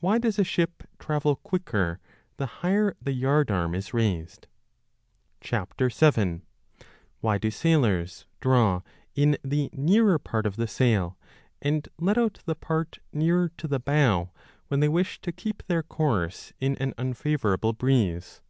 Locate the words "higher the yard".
2.46-3.48